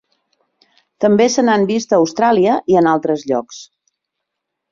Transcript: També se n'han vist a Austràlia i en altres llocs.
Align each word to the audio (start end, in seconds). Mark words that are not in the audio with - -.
També 1.03 1.25
se 1.33 1.43
n'han 1.49 1.67
vist 1.71 1.93
a 1.93 1.99
Austràlia 2.05 2.55
i 2.75 2.79
en 2.83 2.89
altres 2.93 3.27
llocs. 3.33 3.63